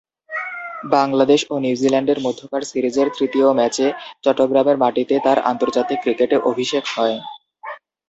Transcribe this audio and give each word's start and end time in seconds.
বাংলাদেশ 0.93 1.41
ও 1.49 1.65
নিউজিল্যান্ডের 1.65 2.19
মধ্যকার 2.25 2.63
সিরিজের 2.71 3.07
তৃতীয় 3.17 3.47
ম্যাচে 3.59 3.85
চট্টগ্রামের 4.23 4.77
মাটিতে 4.83 5.15
তার 5.25 5.37
আন্তর্জাতিক 5.51 5.97
ক্রিকেটে 6.03 6.37
অভিষেক 6.51 6.83
হয়। 6.93 7.15